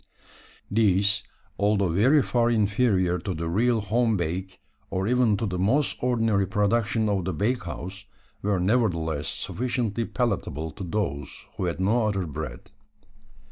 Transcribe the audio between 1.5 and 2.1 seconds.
although